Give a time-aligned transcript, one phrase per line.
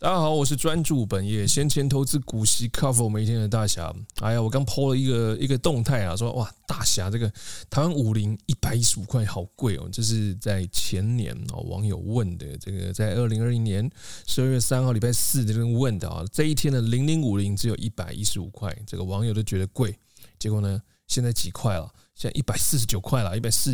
[0.00, 3.94] 大家好，我是专注本业闲钱投资股息 cover 每天的大侠。
[4.20, 7.30] 哎呀，我刚 po 了一个一个动态啊，说哇，大侠这个
[7.68, 13.90] 台湾五零一百一十五块好贵哦，这是在前年哦网友问的，这个在二零二一年
[14.26, 19.94] 十二月三号礼拜四的这个问的啊，这一天的零零五零只有一百一十五块，这个网友都觉得贵，
[20.38, 21.86] 结果呢，现在几块了？
[22.14, 23.70] 现在一百四十九块了，一百四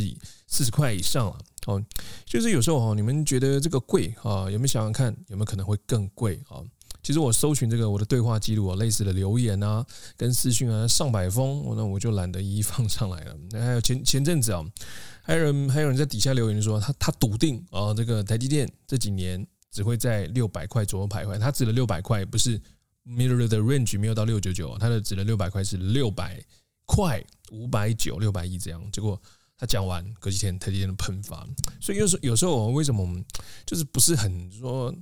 [0.49, 1.39] 四十块以上了。
[1.67, 1.85] 哦，
[2.25, 4.51] 就是有时候哈，你们觉得这个贵啊？
[4.51, 6.63] 有没有想想看，有没有可能会更贵啊？
[7.03, 9.85] 其实我搜寻这个我的对话记录啊，类似的留言啊，
[10.17, 13.37] 跟私讯啊，上百封，我那我就懒得一一放上来了。
[13.51, 14.65] 那 还有前前阵子啊，
[15.23, 21.39] 还有人还有人在底下留言说，他他笃定啊，这个台积电这几年只会在六百块左右徘徊。
[21.39, 22.61] 他指的六百块不是
[23.05, 26.41] middle 的 range 没有到六九九，他的指的六百块是六百
[26.87, 28.81] 块五百九六百亿这样。
[28.93, 29.21] 结果。
[29.59, 31.47] 他讲完，隔几天台积电的喷发，
[31.81, 33.25] 所以有时有时候我为什么我们
[33.65, 34.95] 就是不是很说，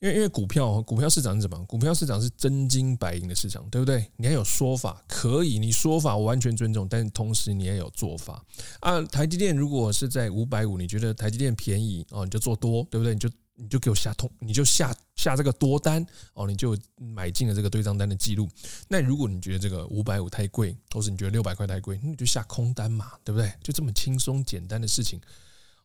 [0.00, 1.58] 因为因为股票股票市场是什么？
[1.64, 4.08] 股票市场是真金白银的市场，对不对？
[4.16, 8.44] 你要有说法，可以，你说法我完全尊重，但是同时你也有做法
[8.80, 9.02] 啊。
[9.02, 13.14] 台积电如果是在五百五，你觉得台积电便宜哦，你就做多，对不对？
[13.14, 13.28] 你就。
[13.56, 16.04] 你就给我下通，你就下下这个多单
[16.34, 18.48] 哦，你就买进了这个对账单的记录。
[18.88, 23.52] 那如果你觉得这个五百五太贵，或是你觉得六百块太贵，那你就下空单嘛，对不对？
[23.62, 25.20] 就这么轻松简单的事情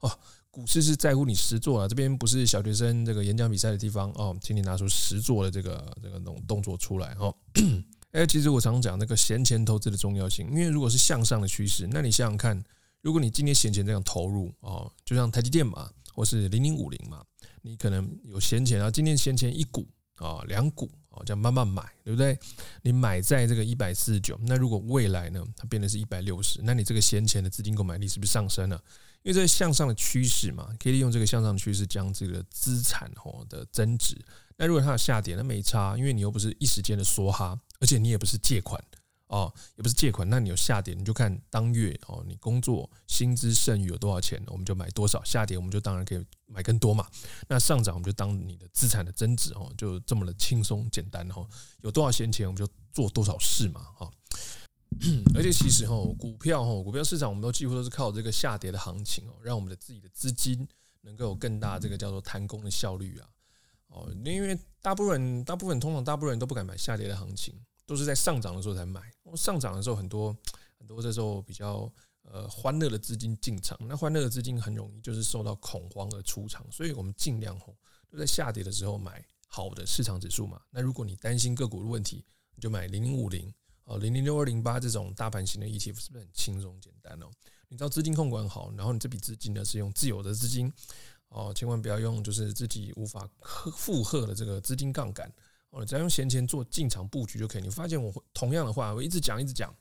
[0.01, 0.11] 哦。
[0.53, 7.33] 股市是在乎你实做啊，这边不是小学生这个演讲比赛的地方哦，请你拿出实做的这个这个动动作出来哦。
[8.11, 12.61] 哎，其实我常讲那个闲钱投资的重要性，因为如果是向上的趋势，那你想想看，
[12.99, 17.23] 如果你今天闲钱这样投入哦，就像台积电嘛，或是零零五零嘛。
[17.61, 22.37] 你可能有闲钱啊，今天闲钱一股啊，两股啊，这样慢慢买，对不对？
[22.81, 28.81] 你买在这个一百四十九，那如果未来呢，它变得是一百六十，那你这个闲钱的资金购买力是不是上升了？
[29.23, 34.17] 因为这是向上的趋势嘛，可以利用这个向上的趋势将这个资产哦的增值。
[34.57, 38.83] 那如果它有下跌，那没差，因为你又不是一时间的梭哈，而且你也不是借款。
[39.31, 45.23] 哦，也不是借款，那你有下跌，你就看当月哦，你工作薪资剩余有多少钱，我们就买多少。
[45.23, 47.07] 下跌，我们就当然可以买更多嘛。
[47.47, 51.47] 那上涨，我们就当你的资产的增值哦，就这么的轻松简单哈。
[51.81, 54.11] 有多少闲钱，我们就做多少事嘛哈。
[55.33, 60.67] 而且其实哈，股票哈，股票市场我们都几乎都是靠这个下跌的行情哦，让我们的自己的资金
[61.03, 63.29] 能够有更大这个叫做弹弓的效率啊。
[63.87, 67.55] 哦，因为大部分，大部分通常大部分人都不敢买下跌的行情。
[67.91, 69.01] 都是在上涨的时候才买，
[69.35, 70.33] 上涨的时候很多
[70.79, 71.91] 很多这时候比较
[72.21, 77.75] 呃欢乐的资金进场，那欢乐的资金很容易就是受到恐慌而出场，所以我们尽量吼
[78.09, 80.61] 都在下跌的时候买好的市场指数嘛。
[80.69, 82.23] 那如果你担心个股的问题，
[82.55, 83.53] 你就买零零五零
[83.83, 87.29] 哦零零六二零八这种大盘型的 ETF，是不是很轻松简单哦？
[87.67, 90.71] 你知道资金控管好，然后你这笔资金呢是用自有的资金
[91.27, 93.29] 哦，千万不要用就是自己无法
[93.75, 95.29] 负荷的这个资金杠杆。
[95.71, 97.61] 哦，只要用闲钱做进场布局就可以。
[97.61, 99.73] 你发现我同样的话，我一直讲一直讲，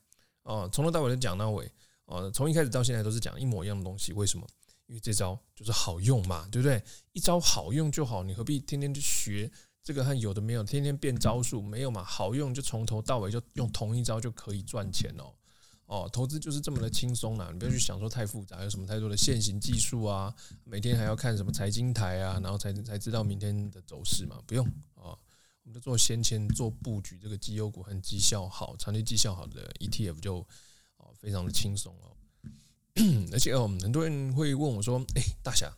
[0.43, 1.71] 哦，从头到尾都讲到尾，
[2.07, 4.13] 哦，从一开始到现在都是讲一模一样的东西。
[4.13, 4.47] 为什么？
[4.87, 6.83] 因为这招就是好用嘛，对不对？
[7.13, 9.49] 一招好用就好，你何必天天去学
[9.85, 12.03] 这个和有的没有，天天变招数没有嘛？
[12.03, 15.33] 好用就从头到尾就用同一招就可以赚钱哦。
[15.87, 20.33] 哦，投资就是这么的轻松啦，你不要去想说太复杂，有什么太多的现行技术啊，
[20.65, 24.41] 每天还要看什么财经台啊，然后才才知道明天的走势嘛？
[24.47, 24.65] 不用
[24.95, 25.19] 啊。
[25.71, 30.47] 就做先前做布局，这个绩优股和绩效好、长期绩效好的 ETF 就
[30.97, 32.17] 哦非常的轻松哦。
[33.33, 35.73] 而且哦，很多人会问我说：“哎，大侠，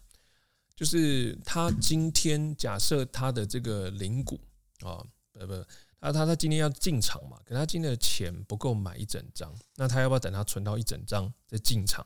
[0.74, 4.40] 就是他今天假设他的这个零股
[4.80, 5.52] 啊，不不，
[6.00, 12.04] 他他他今天要进场嘛，可他今天的钱不够买一整张，那他要不要等他存到一整张再进场？”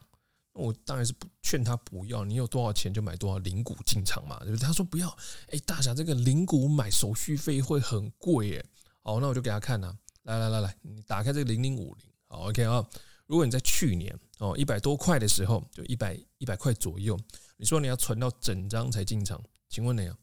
[0.57, 4.65] 我当然是不劝他不要，你有多少钱就买多少零股进场嘛，对不对？
[4.65, 5.07] 他说不要，
[5.49, 8.65] 哎，大侠这个零股买手续费会很贵耶。
[9.03, 12.85] 好，那我就给他看呐，来来来来，你打开这个零零五零，好，OK 啊。
[13.27, 17.17] 如果你在去年哦一百多块的时候，就一百一百块左右，
[17.57, 20.17] 你说你要存到整张才进场，请问你啊，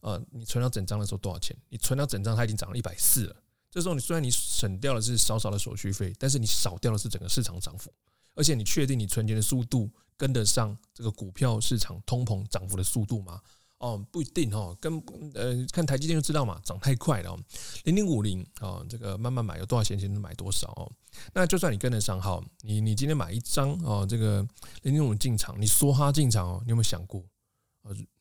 [0.00, 1.56] 呃，你存到整张的时候多少钱？
[1.68, 3.36] 你存到整张它已经涨了一百四了，
[3.70, 7.92] 这时候你虽然你省掉的是少少的手续费，但是你少掉的是整个市场涨幅。
[8.38, 13.42] 而且你确定你存钱的速度跟得上这个股票市场通膨涨幅的速度吗？
[13.78, 15.02] 哦，不一定哦，跟
[15.34, 17.38] 呃看台积电就知道嘛，涨太快了哦。
[17.84, 20.90] 零零五零啊，这个慢慢买，有多少闲钱能买多少哦。
[21.32, 24.46] 那就算你跟得上哈，你你今天买一张哦，这个
[24.82, 27.24] 零零五进场，你梭哈进场哦，你有没有想过？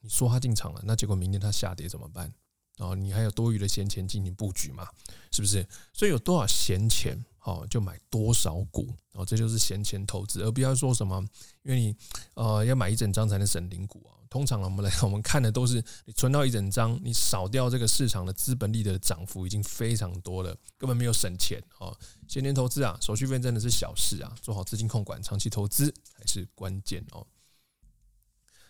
[0.02, 2.32] 你梭哈进场了，那结果明天它下跌怎么办？
[2.78, 4.88] 哦，你还有多余的闲钱进行布局嘛？
[5.32, 5.68] 是不是？
[5.92, 7.18] 所以有多少闲钱，
[7.48, 11.26] 哦，就买多少股，哦，这就是闲钱投资，而不要说什么，
[11.64, 11.96] 因为你
[12.34, 14.20] 呃要买一整张才能省零股啊。
[14.30, 21.98] 通常我们来我们看的都是你存到一整张，你少掉这个市场的资本利得涨幅已经非常多了，根本没有省钱哦。
[22.28, 27.26] 闲钱投资啊，手续费真的是小事啊，做好资金控管，长期投资才是关键哦。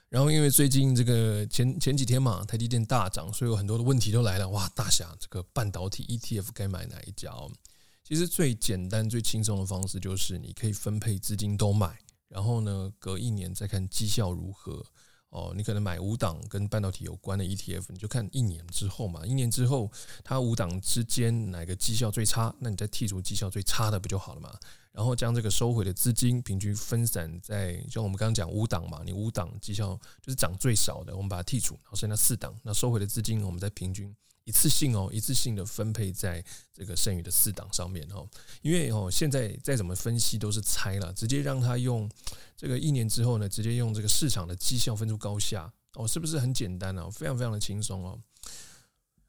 [0.09, 4.47] 然后，因为最近这个前前几天嘛，台积电大涨，所以有很多的问题都来了。
[4.49, 7.31] 哇，大侠，这个半导体 ETF 该买哪一家？
[7.31, 7.51] 哦，
[8.07, 11.99] 其实最简单、最轻松的方式就是你可以分配资金都买，
[12.29, 14.81] 然后呢，隔一年再看绩效如何。
[15.29, 19.91] 哦，你可能买五档跟半导体有关的 ETF，你就看一年之后嘛，一年之后
[20.23, 24.57] 它五档之间哪个绩效最差，那你再剔除绩效最差的不就好了嘛？
[24.93, 34.15] 然后将这个收回的资金平均分散在，像我们刚刚讲五档嘛，你五档绩效就是涨最少的，我们把它剔除，然后剩下四档，那收回的资金我们再平均。
[34.47, 36.41] 一次性哦，一次性的分配在
[36.73, 38.25] 这个剩余的四档上面哦，
[38.61, 42.09] 因为哦，现在再怎么分析都是猜了，直接让他用
[42.55, 47.09] 这个一年之后呢，直接用这个市场的绩效分出高下哦，是不是很简单啊？
[47.09, 48.17] 非常非常的轻松哦，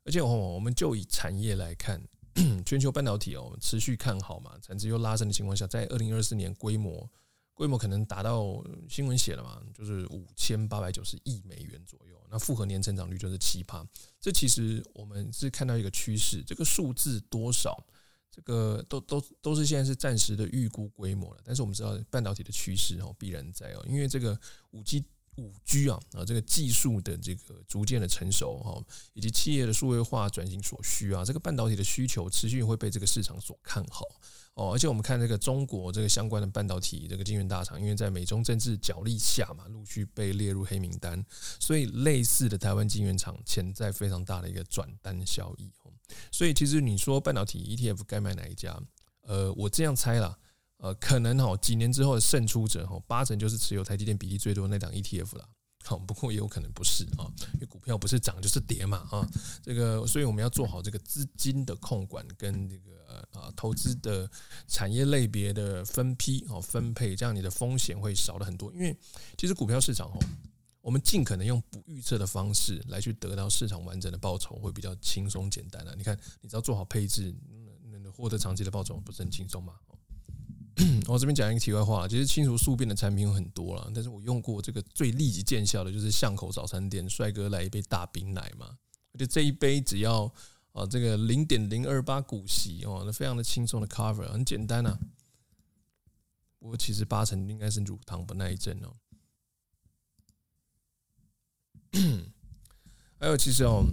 [0.04, 2.00] 而且哦，我们就以产业来看，
[2.64, 7.10] 全球半导体哦持续看好嘛，产值又拉升的情况下，在二零二四年规模。
[7.58, 12.16] 规模可能达到新闻写了嘛，就是五千八百九十亿美元左右。
[12.30, 13.84] 那复合年成长率就是七趴。
[14.20, 17.84] 这其实我们是看到一个趋势，这个数字多少，
[18.30, 21.40] 这个都都都是现在是暂时的预估规模了。
[21.44, 24.38] 但是我们知道半导体的趋势哦必然在哦，因为这个
[24.70, 25.04] 五 G
[25.38, 28.82] 五 G 啊啊这个技术的这个逐渐的成熟哈，
[29.14, 34.04] 以及企业的数位化转型所需啊，这个半导体的需求持续会被这个市场所看好。
[34.54, 41.24] 哦，而且我们看这个中国这个相关的半导体这个晶圆大厂，因为在美中政治角力下嘛，陆续被列入黑名单，
[41.60, 45.70] 所以类似的台湾晶圆厂潜在非常大的一个转单效益。
[46.32, 48.76] 所以其实你说半导体 ETF 该买哪一家？
[49.22, 50.36] 呃，我这样猜啦，
[50.78, 55.48] 呃，可能哈几年之后的胜出者哈，八成就是持有台积电比例最多那档 ETF 啦。
[55.84, 59.26] 好，不过也有可能不是啊，因为股票不是涨就是跌嘛啊，
[59.62, 64.30] 这个所以我们要做好这个资金的控管跟这个啊投资的
[64.66, 68.72] 产业类别的分批哦分配，这样你的风险会少了很多。
[68.72, 68.94] 因为
[69.36, 70.18] 其实股票市场哦，
[70.80, 75.94] 我们尽可能用不预测的方式来去得到市场完整的报酬，会比较轻松简单啊。
[75.96, 77.34] 你看，你只要做好配置，
[77.90, 79.74] 那获得长期的报酬，不是很轻松吗？
[81.08, 88.78] 我这边讲一个题外话，其实清除宿便的产品有很多了，但是我用过这个最立即见效的，就是巷口早餐店帅哥来一杯大冰奶嘛，
[89.12, 90.32] 而且这一杯只要
[90.72, 94.96] 啊这个零点零二八股息哦，那非常的轻松的 cover，很简单啊。
[96.60, 98.94] 不过其实八成应该是乳糖不耐症哦。
[103.20, 103.84] 还有，其实哦，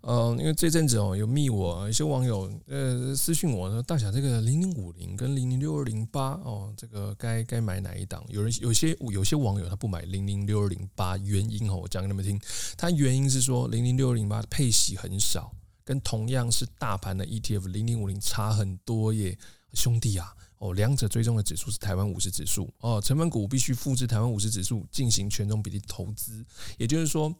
[0.00, 8.24] 呃，因为这阵子哦，有密我，有些网友呃私信我说，大侠这个零零五零跟零零六二零八哦，这个该该买哪一档？
[8.28, 12.40] 有人有些有些网友他不买零零六二零八，原因哦，我讲给你们听，
[12.76, 15.52] 他原因是说零零六二零八配息很少，
[15.84, 19.38] 跟同样是大盘的 ETF 零零五零差很多耶，
[19.74, 26.44] 兄弟啊，哦，两者追踪的指数是台湾五十指数哦，成分股必须复制台湾五十指数进行权重比例投资，
[26.78, 27.32] 也就是说。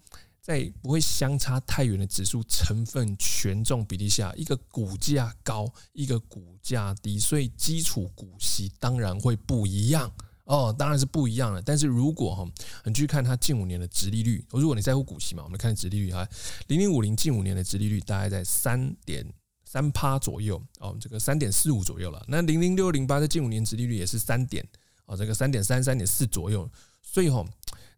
[0.42, 10.12] 在不会相差太远的指数成分权重比例下，一个股价高，一个股价低，所以基础股息当然会不一样
[10.42, 11.62] 哦，当然是不一样的。
[11.62, 12.44] 但是如果哈，
[12.84, 16.28] 你去看它近五年的殖利率，如果你在乎股息嘛，我们看殖利率哈，
[16.66, 19.24] 零零五零近五年的殖利率大概在三点
[19.64, 22.20] 三趴左右哦，这个三点四五左右了。
[22.26, 24.66] 那零零六零八的近五年殖利率也是三点
[25.06, 26.68] 哦，这个三点三三点四左右。
[27.00, 27.46] 所以哈，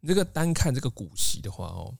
[0.00, 1.94] 你这个单看这个股息的话哦。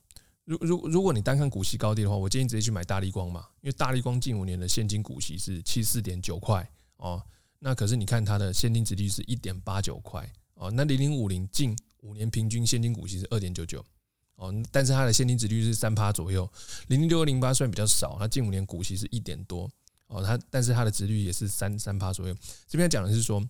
[0.45, 7.21] 如如如果你单看股息高低的话，我建议直接去买大立光嘛，因为大立光近五年的现金股息是七四点九块哦，
[7.59, 13.83] 那可是你看它的现金殖利率是一点八九块哦，那零零五零近五年平均现金股息是二点九九
[14.35, 16.47] 哦，但是它的现金殖利率是三趴左右，
[16.87, 19.69] 零零六二零八虽然比较少，它近五年股息是一点多
[20.07, 22.35] 哦，它但是它的殖利率也是三三趴左右，
[22.67, 23.43] 这边讲的是说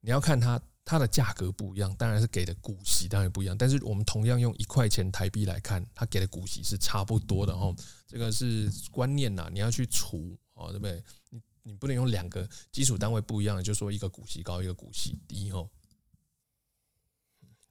[0.00, 0.60] 你要看它。
[0.84, 3.56] 它的价格不一样，当然是给的股息当然不一样。
[3.56, 7.74] 但是我们同样用一块钱台币来看，它给的股息是差不多的哦。
[8.06, 11.02] 这个是观念呐，你要去除哦，对不对？
[11.30, 15.70] 你你不能用两个基础单位不一样的，就说一个股息高，一个股息低哦。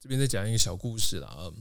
[0.00, 1.52] 这边再讲一个小故事啦啊，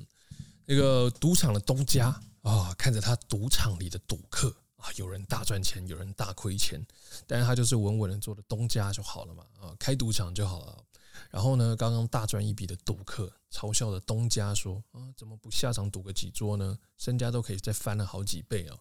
[0.66, 2.08] 那个赌场的东家
[2.42, 6.82] 啊，看着他赌场里的赌客啊，有人大赚钱，有人大亏钱，
[7.28, 10.84] 但是他就是稳稳的做的东家就好了嘛啊，开赌场就好了。
[11.30, 16.78] 然后呢，刚刚大赚一笔的赌客嘲笑的东家说：“啊，怎么不下场赌个几桌呢？
[16.98, 18.78] 身家都可以再翻了好几倍哦。”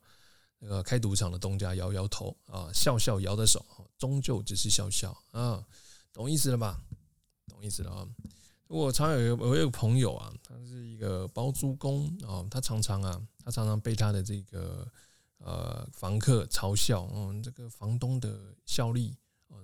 [0.63, 3.65] 那个开赌场的东家摇摇头啊，笑笑摇着手，
[3.97, 5.65] 终究只是笑笑啊，
[6.13, 6.79] 懂意思了吧？
[7.49, 8.07] 懂意思了啊。
[8.69, 14.87] 我常有我有个朋友啊，他是一个包租公啊，他常常啊，他常常被他的这个
[15.39, 19.13] 呃房客嘲笑，嗯，这个房东的效率，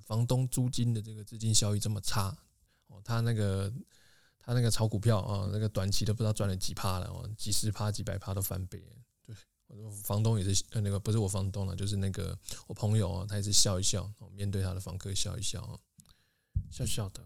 [0.02, 2.36] 房东租金的这个资金效益这么差，
[2.88, 3.72] 哦，他那个
[4.38, 8.82] 他那个炒股票啊，那个短期都不知道赚了几趴了，哦，几十趴、几百趴都翻倍。
[9.22, 9.34] 对
[10.04, 12.38] 房东也是呃，那个不是我房东了，就是那个
[12.68, 15.80] 我朋友啊，他也是笑一笑，面对他的房客笑一笑，
[16.70, 17.20] 笑笑的。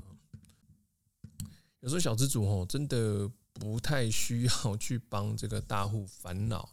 [1.80, 6.68] 有时候小资主哦，真的不太需要去帮这个大户烦恼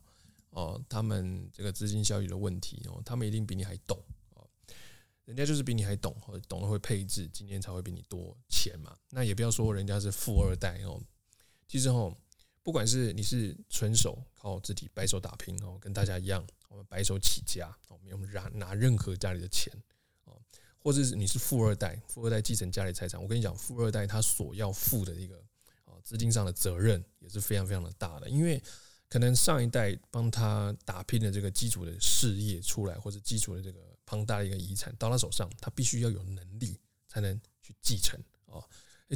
[0.51, 4.01] 哦，他们这个资金效益的问题哦，他们一定比你还懂，
[5.27, 6.15] 人家就是比你还懂，
[6.49, 8.97] 懂得会配置，今年才会比你多钱嘛。
[9.11, 10.99] 那也不要说人家是富二代哦，
[11.67, 12.17] 其实哦。
[12.63, 19.71] 不管是你是纯手靠自己白手打拼哦，跟大家一样，我们白手起家，我们用拿拿任何家里的钱
[20.25, 20.37] 哦，
[20.77, 25.41] 或者是你是富二代，富二代继承家里财产，我跟你讲，富二代他所要负的一个
[25.85, 28.61] 啊资金上的责任也是非常非常的大的，因为
[29.09, 38.63] 可能上一代帮他打拼的这个基础的事业出来，或者基础的这个庞大的一个遗产到他手上，他必须要有能力才能去继承哦。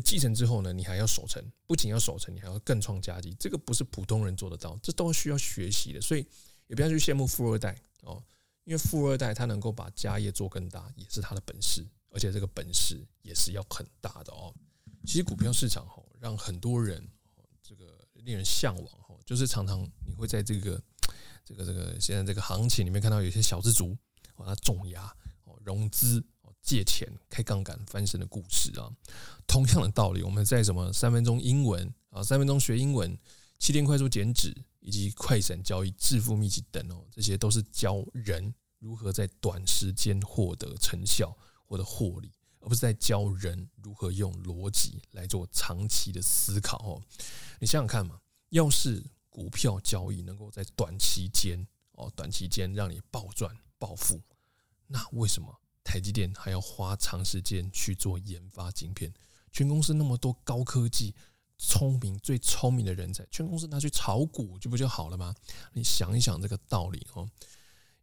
[0.05, 5.99] 继承之后呢，你还要守成，不仅要守成，你还要更创佳绩，这个不是普通人做得到，这都需要学习的。
[5.99, 6.25] 所以
[6.67, 8.23] 也不要去羡慕富二代哦，
[8.63, 14.55] 因为富二代他能够把家业做更大，也是他的本事，而且这个本事也是要很大的哦。
[15.05, 17.05] 其实股票市场哈，让很多人
[17.61, 20.83] 这个令人向往，就是常常你会在这个
[21.45, 23.97] 这个这个现在这个行情里面看到有些小资族，
[24.35, 25.03] 他重压
[25.45, 26.53] 哦融资哦。
[26.61, 28.91] 借钱开杠杆翻身的故事啊，
[29.47, 33.17] 同样的道理，我们在什么三分钟英文啊，三分钟学英文，
[33.57, 41.33] 七天快速减脂，以及快闪交易、致富秘籍等哦，这些都是教人如何在短时间获得成效
[41.65, 47.01] 或者获利，而不是在教人如何用逻辑来做长期的思考哦。
[47.61, 48.19] 你想想看嘛，
[48.49, 54.21] 要是股票交易能够在短期间哦，短期间让你暴赚暴富，
[54.85, 55.57] 那为什么？
[55.83, 59.11] 台积电还要花长时间去做研发晶片，
[59.51, 61.13] 全公司那么多高科技、
[61.57, 65.33] 聪明、最聪明的人才，全公司拿去炒股就不就好了吗？
[65.73, 67.27] 你想一想这个道理哦，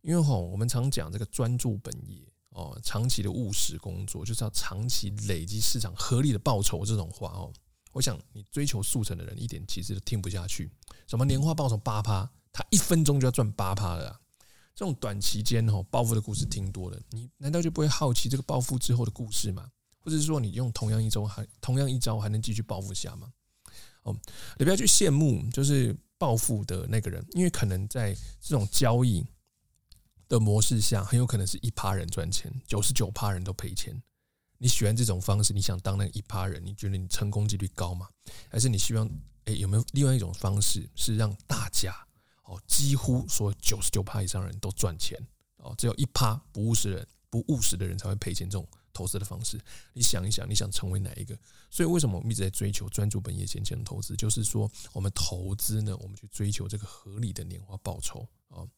[0.00, 2.20] 因为吼，我们常讲这个专注本业
[2.50, 7.52] 哦，长期的务实工作就是要长期累积市场合理的报酬这种话哦，
[7.92, 10.70] 我想你追求速成的人一点其实都听不下去，
[11.06, 14.20] 什么年化报酬八趴，他一分钟就要赚八趴了。
[14.74, 19.68] 这种短期间哈暴富的故事听多了，你难道就不会好奇这个暴富之后的故事吗？
[19.98, 23.32] 或者是说你用同样一招还同样一招还能继续暴富下吗？
[24.04, 24.16] 哦，
[24.56, 29.26] 你不要去羡慕就是暴富的那个人，因为可能在这种交易
[30.28, 34.00] 的模式下，很有可能是一趴人赚钱，九十九趴人都赔钱。
[34.58, 35.52] 你喜欢这种方式？
[35.52, 36.64] 你想当那一趴人？
[36.64, 38.08] 你觉得你成功几率高吗？
[38.50, 39.08] 还是你希望
[39.44, 41.94] 诶有没有另外一种方式是让大家？
[42.44, 45.18] 哦，几乎说九十九趴以上人都赚钱
[45.58, 48.48] 哦，只有一趴不务实人、不务实的人才会赔钱。
[48.48, 49.60] 这种投资的方式，
[49.92, 51.38] 你想一想，你想成为哪一个？
[51.70, 54.16] 所以为什么我们一直在追求专注本业、闲钱的投资？
[54.16, 58.68] 就是说，我们投资呢，我们去追求这个合理的年化报酬哦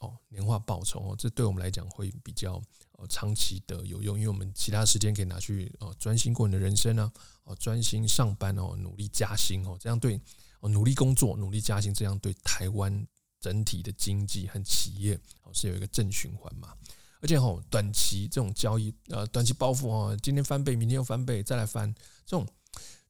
[0.00, 2.62] 哦，年化报酬哦，这对我们来讲会比较
[2.92, 7.12] 呃长期的有用，因为我们其他时间可以拿去哦专心过你的人生啊，
[7.44, 10.20] 哦专心上班哦，努力加薪哦，这样对。
[10.60, 13.06] 哦，努力工作，努力加薪，这样对台湾
[13.38, 15.14] 整体的经济和企业
[15.44, 16.74] 哦是有一个正循环嘛。
[17.20, 21.94] 而且吼，短期这种交易，呃，短期暴富哦，今天翻倍，明天又翻倍，再来翻，
[22.26, 22.44] 这种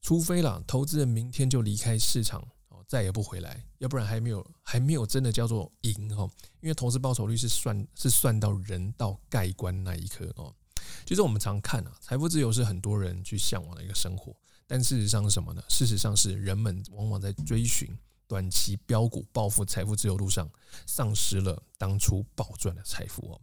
[0.03, 2.47] 除非啦，投资人明天就离开市场，
[2.89, 6.29] 再也不回来，要不然还没有还没有真的叫做赢哦。
[6.61, 10.53] 因为投资报酬率是算是算到人到盖棺那一刻哦。
[11.05, 14.35] 其实我们常看啊，财富自由是很多人去向往的一个生活。
[14.67, 15.63] 但事实上是什么呢？
[15.69, 17.89] 事实上是人们往往在追寻
[18.27, 20.49] 短期标股暴富、财富自由路上，
[20.87, 23.41] 丧失了当初暴赚的财富哦。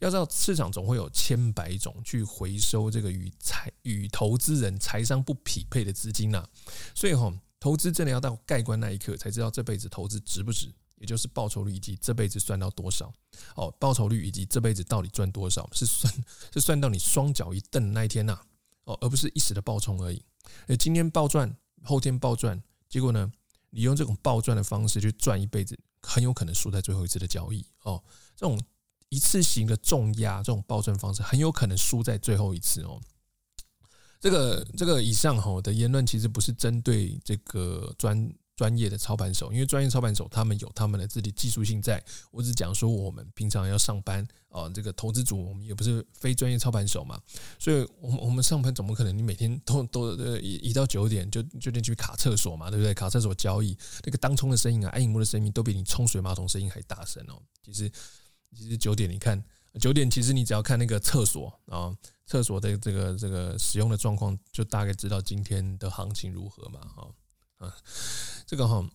[0.00, 6.44] 要知道，市场总会有千百种去回收这个与财与投资人财商不匹配的资金呐。
[6.94, 7.32] 所以哈，
[7.64, 13.10] 投资真的要到盖棺那一刻，才知道这辈子投资值不值，也就是报酬率以及这辈子赚到多少
[13.56, 13.74] 哦。
[13.80, 16.12] 报酬率以及这辈子到底赚多少，是算
[16.52, 18.38] 是算到你双脚一蹬那一天呐
[18.84, 20.22] 哦，而不是一时的暴冲而已。
[20.66, 23.32] 诶，今天暴赚，后天暴赚，结果呢？
[23.70, 28.04] 你用这种暴赚的方式去赚一辈子，很有可能输在最后一次的交易哦。
[28.36, 28.60] 这种
[29.08, 33.00] 一次性的重压，这种暴赚方式，很有可能输在最后一次哦。
[34.24, 42.02] 这个这个以上吼的言论，其实不是针对这个专专业的操盘手，因为专业操盘手他们有他们的自己技术性在。
[42.30, 47.20] 我只讲说我们平常要上班啊，这个投资组我们也不是非专业操盘手嘛，
[47.58, 52.94] 所以我们我们上班怎么可能你每天都都呃一一到九点就就进去卡厕所嘛，对不对？
[52.94, 53.76] 卡厕所交易
[54.06, 57.42] 那个当冲的声音啊，按荧幕的声音都比你冲水马桶声音还大声哦。
[57.62, 57.92] 其实
[58.56, 59.44] 其实九点你看
[59.80, 66.80] 九点，其实你只要看那个厕所啊，厕所的这个这个使用的状况，就大概知道今天的行情如何嘛，
[67.58, 67.74] 啊。
[68.46, 68.86] 这个哈，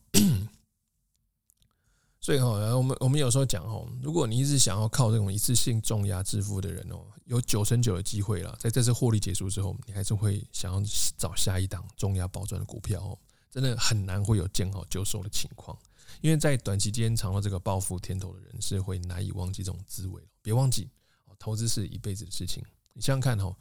[2.20, 10.82] 所以哈，我们我们有时候讲哈，如果你一直想要靠这种一次性重压致富的人哦，有九成九的机会了，在这次获利结束之后，你还是会想要
[11.18, 13.18] 找下一档重压暴赚的股票哦，
[13.50, 15.76] 真的很难会有见好就收的情况，
[16.22, 20.22] 因为在短期间尝到这个暴富甜头的人是会难以忘记这种滋味。
[20.42, 20.90] 别忘记，
[21.38, 22.64] 投资是一辈子的事情。
[22.94, 23.56] 你想想看哈，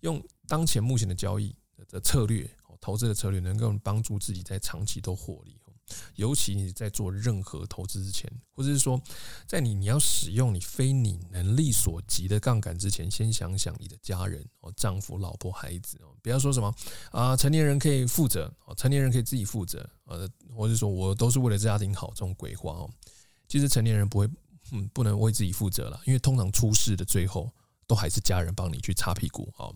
[0.00, 1.54] 用当前目前的交易
[1.88, 2.48] 的策略。
[2.80, 5.58] 投资的策略能够帮助自己在长期都获利，
[6.16, 9.00] 尤其你在做任何投资之前，或者是说，
[9.46, 16.74] 在你你要使用你非你能力所及的杠杆之前，先想想你的家人哦，丈夫、老婆、孩子哦，不要说什么
[17.10, 22.90] 啊，成年人可以负责哦，成年人可以自己负责，呃，或者说我都是为了家庭好这种鬼话哦，
[23.46, 24.28] 其实成年人不会，
[24.72, 27.50] 嗯，不能为自己负责了，因为通常出事的最后
[27.86, 29.74] 都还是家人帮你去擦屁股哦。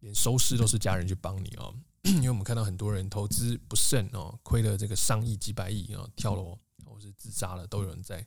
[0.00, 1.74] 连收尸都是家人去帮你哦，
[2.14, 8.24] 因为我们看到很多人投资不慎哦，亏了这个上亿、几百亿啊，跳楼或是自杀了，都有人在。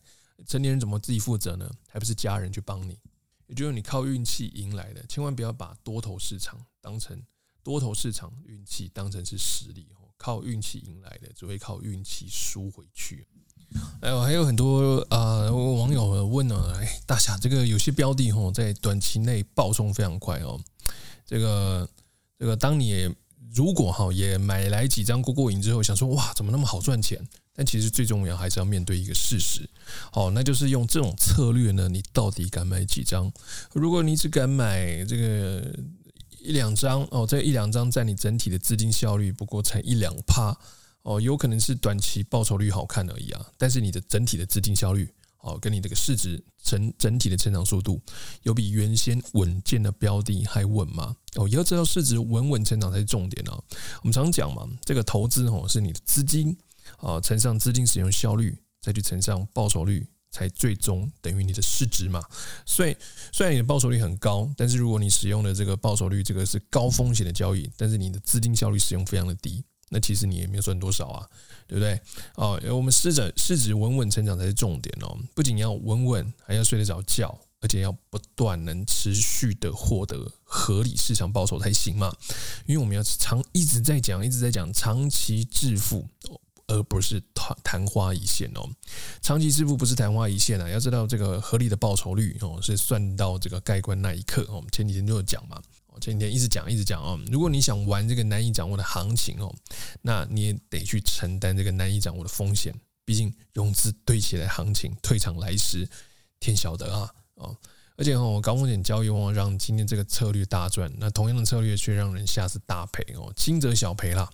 [0.47, 1.69] 成年人怎么自己负责呢？
[1.89, 2.97] 还不是家人去帮你？
[3.47, 7.21] 也就是你靠运气赢来的，千万不要把多头市场当成
[7.63, 13.27] 多头市场运气当成是实力哦，靠运气赢来的只会靠运气输回去。
[14.01, 20.59] 哎，还有很多啊、呃，网友问呢，哎，大侠，这个有些标的哦，在短期内暴冲非常快哦。
[21.25, 21.89] 这个
[22.37, 23.13] 这个，当你
[23.53, 27.19] 如果哈也买来几张过过瘾之后，想说哇，怎么那么好赚钱？
[27.55, 29.69] 但其实最重要还是要面对一个事实，
[30.11, 33.29] 好，那就是用这种策略呢，你到底敢买几张？
[33.73, 35.75] 如果你只敢买这个
[36.39, 40.55] 一两张哦，这一两张在你整体的资金效率不过才一两趴
[41.01, 45.09] 哦，有可能是短期报酬率好看而已啊，但是你的整体的资金效率。
[45.41, 48.01] 哦，跟你这个市值整整体的成长速度，
[48.43, 51.15] 有比原先稳健的标的还稳吗？
[51.35, 53.63] 哦，也要知道市值稳稳成长才是重点哦。
[54.01, 56.57] 我们常讲嘛，这个投资哦是你的资金
[56.97, 62.21] 啊乘上资金使用效率，再去乘上报酬率，才最终等于你的市值嘛。
[62.65, 62.95] 所以
[63.31, 69.63] 虽然你的报酬率很高，但是如果你使用的这个报酬率这个是高风险的交易，但是你的资金效率使用非常的低。
[69.89, 71.27] 那其实你也没有赚多少啊，
[71.67, 71.99] 对不对？
[72.35, 82.15] 哦，我们试着市值稳稳成长才是重点哦，不仅要稳稳，还要睡得着觉，而且要不断能持续的获得合理市场报酬才行嘛。
[82.65, 86.07] 因为我们要长一直在讲，一直在讲长期致富，
[86.67, 88.69] 而不是昙昙花一现哦。
[89.21, 94.57] 长期致富不是昙花一现啊，要知道这个合理的报酬率哦，是算到这个盖棺那一刻哦。
[94.57, 95.59] 我们前几天就有讲嘛。
[95.99, 99.53] 前几天一直讲一直讲哦，如果你想玩这个难以掌握的行情哦，
[100.01, 102.73] 那你也得去承担这个难以掌握的风险。
[103.05, 105.89] 毕竟融资堆起来，行情退场来时，
[106.39, 107.57] 天晓得啊哦。
[107.95, 114.29] 而且哦，高风险交易往往让今天这个策略大赚，那同样的策略却让人下次大赔哦，轻则小赔啦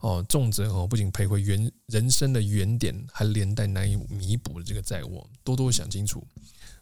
[0.00, 6.22] 哦，重则哦不仅赔回原人生的原点，还连带难以弥补的这个债务，多多想清楚。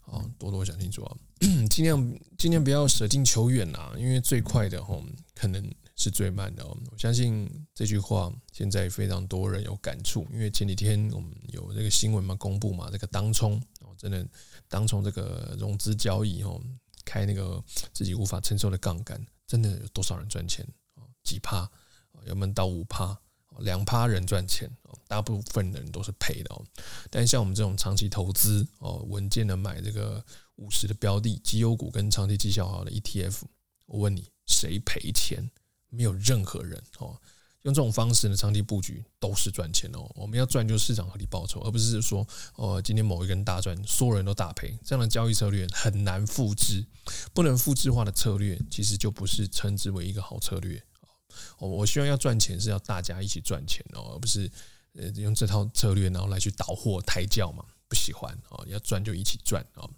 [0.07, 1.17] 哦，多多想清楚啊，
[1.71, 5.03] 尽量尽量不要舍近求远呐，因为最快的吼
[5.35, 6.77] 可能是最慢的哦。
[6.91, 14.27] 我相信这句话现在非常多人有感触，因为前几天我们有这个新闻嘛，公布嘛，这个当冲哦，真的
[14.69, 16.61] 当冲这个融资交易哦，
[17.05, 17.63] 开那个
[17.93, 21.03] 自己无法承受的杠杆，真的有多少人赚钱哦？
[21.23, 21.71] 几趴？
[22.27, 23.19] 有没有到五趴？
[23.61, 26.65] 两趴人赚钱哦，大部分的人都是赔的哦。
[27.11, 30.25] 但像我们这种长期投资哦，稳健的买这个
[30.57, 33.43] 五十的标的、绩优股跟长期绩效好的 ETF，
[33.87, 35.51] 我问你，谁赔钱？
[35.89, 37.17] 没有任何人哦。
[37.63, 40.11] 用这种方式呢，长期布局都是赚钱哦。
[40.17, 44.79] 我们要赚就是市场合理报酬，而不是说哦，今天某一个人大赚，所有人都大赔。
[44.85, 46.85] 这样的交易策略很难复制，
[47.33, 50.83] 不能复制化的策略，其实就不是称之为一个好策略。
[51.59, 54.51] 我我希望要赚钱是要大家一起赚钱哦，而不是
[54.95, 59.89] 呃用这套策略然后来去倒货抬轿嘛，不喜欢哦，要赚就一起赚哦。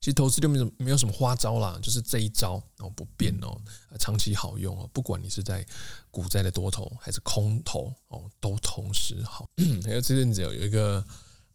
[0.00, 3.60] 其实投资就没有没有什么花招啦，就是这一招哦不变哦，
[3.98, 5.66] 长期好用哦，不管你是在
[6.10, 9.48] 股债的多头还是空头哦，都同时好。
[9.84, 11.04] 还有这阵子有有一个。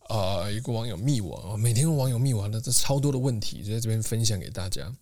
[0.09, 4.93] 啊，一个网友密我，每天网友密我，那这超多的问题，就在这边分享给大家。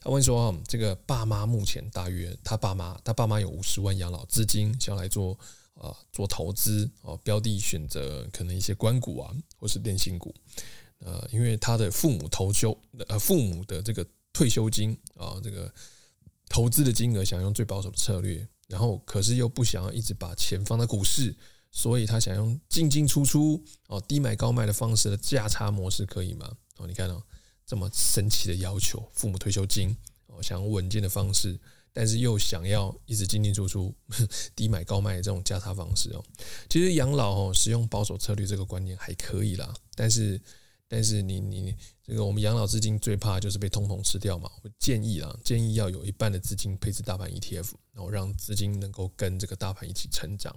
[0.00, 5.38] 他问说，这个爸妈目前大约他爸妈，他爸妈有五十万养老资金，想要来做
[5.74, 10.34] 啊做投资哦，标的选择可能一些关股啊，或是电信股，
[11.00, 12.76] 呃，因为他的父母投休
[13.08, 15.72] 呃父母的这个退休金啊，这个
[16.48, 21.36] 投资的金额想用最保守的策略，然后可是又不想要一直把钱放在股市，
[21.76, 26.50] 所以他想用进进出出哦低买高卖的方式的价差模式可以吗？
[26.78, 27.22] 哦，你看哦，
[27.66, 29.94] 这么神奇的要求，父母退休金
[30.28, 31.60] 哦，想用稳健的方式。
[31.92, 33.94] 但是又想要一直进进出出、
[34.56, 36.24] 低买高卖的这种价差方式哦，
[36.70, 39.74] 其实养老哦，使用保守策略这个观念还可以啦。
[39.94, 40.40] 但是，
[40.88, 44.50] 但是你你这个我们养老资金最怕就是被通膨吃掉嘛。
[44.62, 50.54] 我建议啦，建议要有一半的资金配置大盘 ETF，然后让资金能够跟这个大盘一起成长。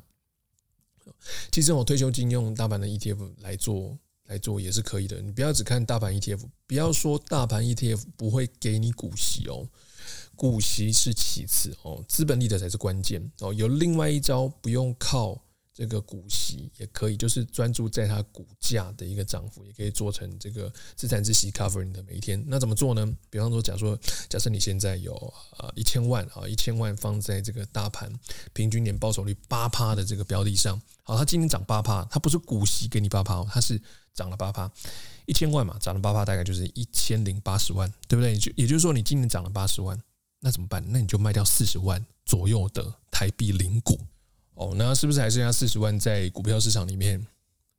[1.51, 5.21] 其实我退休金用大盘的 ETF 来做来做也是可以的。
[5.21, 9.67] 你不要只看大盘 ETF，不要说大盘 ETF 不会给你股息哦。
[10.35, 13.53] 股息是其次哦，资本利得才是关键哦。
[13.53, 15.41] 有另外一招，不用靠
[15.79, 22.43] 这个股息也可以，就是专注在它股价的一个涨幅，也可以做成这个资产孳息 cover 你的每一天。
[22.47, 23.09] 那怎么做呢？
[23.29, 25.13] 比方说，假说假设你现在有
[25.57, 28.11] 呃一千万啊，一千万放在这个大盘
[28.51, 33.81] 平均年报酬率八趴的这个标的上，好，它今年涨八趴，它不是股息给你八趴，它是
[34.13, 34.69] 涨了八趴，
[35.27, 38.35] 一千万嘛，涨了八趴，大概就是一千零八十万，对不对？
[38.35, 39.97] 就也就是说，你今年涨了八十万。
[40.41, 40.81] 那怎么办？
[40.87, 43.99] 那你就卖掉四十万左右的台币零股
[44.59, 47.25] 哦，那是不是还剩下四十万在股票市场里面？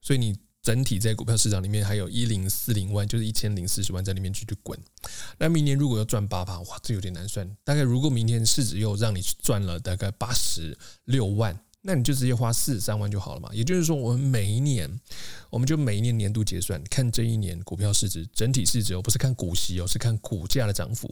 [0.00, 4.78] 所以你整体在股票市场里面还有一零四零万，就是一千零四十万在里面继续滚。
[5.38, 7.46] 那明年如果要赚八趴，哇，这有点难算。
[7.64, 11.58] 大概如果明天市值又让你赚了大概八十六万。
[11.82, 13.48] 那你就直接花四十三万就好了嘛。
[13.54, 15.00] 也就是说，我们每一年，
[15.48, 21.10] 我们就每一年年度结算，看这一年股票市值整体市值哦，不是看股息哦，是看股价的涨幅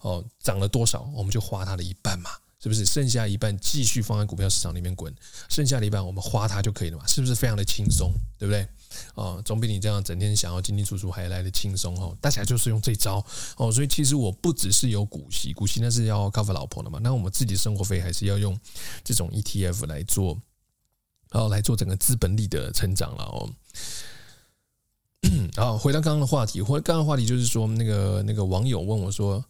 [0.00, 2.30] 哦，涨了多少，我们就花它的一半嘛。
[2.60, 5.14] 是不是剩下一半继续放在股票市场里面滚？
[5.48, 7.06] 剩下的一半我们花它就可以了嘛？
[7.06, 8.12] 是不是非常的轻松？
[8.36, 8.66] 对不对？
[9.14, 12.16] 啊，总比你这样整天想要进进出出还来得轻松哦。
[12.20, 13.24] 大家就是用这招
[13.58, 16.98] 哦，所以其实我不只是有股息，股息那是要 cover 老婆的嘛。
[17.00, 18.58] 那我们自己生活费还是要用
[19.04, 20.36] 这种 ETF 来做，
[21.30, 23.48] 然后来做整个资本利得成长了哦。
[25.54, 29.44] 好，回到刚刚的话题，回刚刚的话题就是说，那个那个网友问我说。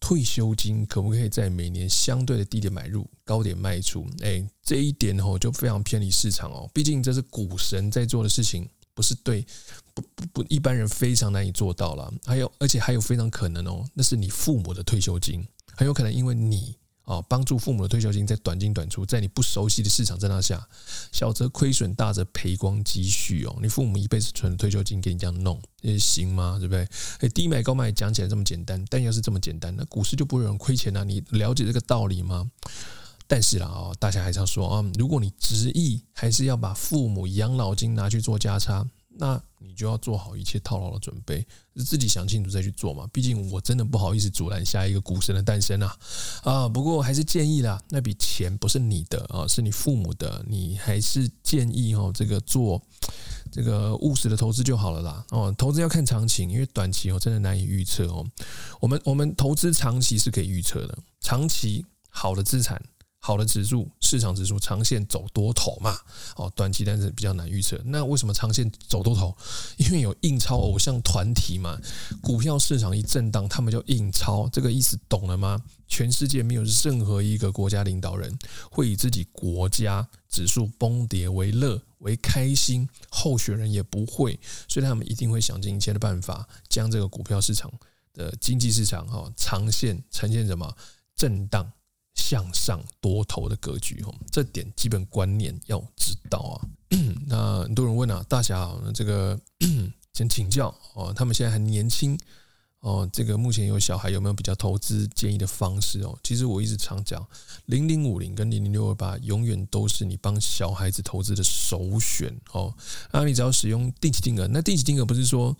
[0.00, 4.06] 退休金可不可以在每年相对的低点买入，高点卖出？
[4.22, 6.68] 哎，这一点哦就非常偏离市场哦。
[6.74, 9.46] 毕竟这是股神在做的事情，不是对
[9.94, 12.12] 不不不一般人非常难以做到了。
[12.24, 16.74] 还有，而且还有非常可能哦，那是你父母的退休金，很有可能因为你。
[17.10, 20.64] 啊，帮助父母的退休金在短进短出，在你不熟悉的市场震荡下，
[21.10, 23.58] 小则亏损，大则赔光积蓄哦。
[23.60, 26.56] 你父母一辈子存退休金给你这样弄，也行吗？
[26.60, 26.86] 对不对？
[27.18, 31.04] 哎，低买高卖讲起来这么简单，但要是这么简单，那股市就不会有人亏钱了。
[31.04, 32.48] 你了解这个道理吗？
[33.26, 38.86] 但是啦，哦，大家还是要说啊，如果你执意还是要把父母养老金拿去做加差。
[39.20, 41.46] 那你就要做好一切套牢的准备，
[41.84, 43.06] 自己想清楚再去做嘛。
[43.12, 45.96] 毕竟我真的不好意思阻拦下一个股神的诞生啊！
[46.42, 52.80] 啊，不过还是建议啦，那笔钱不是你的啊，是你父母的，你还是建议哦，这个做
[53.52, 55.22] 这个务实的投资就好了啦。
[55.28, 58.26] 哦，投资要看长期，因为短期哦真的难以预测哦。
[58.80, 62.82] 我们我们投资长期是可以预测的，长期好的资产。
[63.22, 65.96] 好的指数，市场指数长线走多头嘛？
[66.36, 67.78] 哦，短期但是比较难预测。
[67.84, 69.36] 那为什么长线走多头？
[69.76, 71.78] 因为有印钞偶像团体嘛。
[72.22, 75.62] 股票市场一震荡，他们就印钞，这个意思懂了吗？
[75.86, 78.36] 全世界没有任何一个国家领导人
[78.70, 87.70] 会以自己国家指数崩跌为乐为开心，候选人也不会，所以他们一定会想尽一切的办法，将这个股票市场
[88.14, 90.74] 的经济市场哈长线呈现什么
[91.16, 91.70] 震荡。
[92.20, 96.54] 向上多头的格局哦，这点基本观念要知道啊。
[97.26, 99.40] 那很多人问啊，大侠，这个
[100.12, 102.18] 先请教哦，他们现在很年轻
[102.80, 106.18] 哦，这个目前有小孩，有没有比较投资建议的方式哦？
[106.22, 107.26] 其实我一直常讲，
[107.66, 112.74] 零零五零跟零零六二八永远都是你帮小孩子投资的首选哦。
[113.10, 115.56] 那你只要使用定期定额，那定期定额不是说。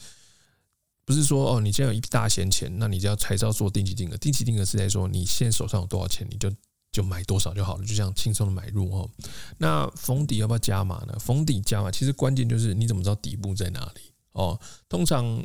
[1.11, 4.17] 不是说哦，你现在有一笔大闲钱，那你就要才知道做定期定额。
[4.19, 6.49] 定期定额是在说你现在手上有多少钱，你就
[6.93, 9.11] 就买多少就好了，就这样轻松的买入哦。
[9.59, 11.19] 那逢底要不要加码呢？
[11.19, 14.57] 逢底加码，其实关键就是你怎么知道底部在哪里哦？
[14.89, 15.45] 通常